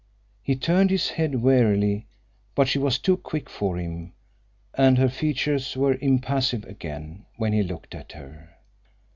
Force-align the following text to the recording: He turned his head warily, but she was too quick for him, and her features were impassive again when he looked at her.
He 0.41 0.55
turned 0.55 0.89
his 0.89 1.09
head 1.11 1.43
warily, 1.43 2.07
but 2.55 2.67
she 2.67 2.79
was 2.79 2.97
too 2.97 3.17
quick 3.17 3.47
for 3.51 3.77
him, 3.77 4.13
and 4.73 4.97
her 4.97 5.09
features 5.09 5.77
were 5.77 5.99
impassive 6.01 6.63
again 6.63 7.27
when 7.37 7.53
he 7.53 7.61
looked 7.61 7.93
at 7.93 8.13
her. 8.13 8.55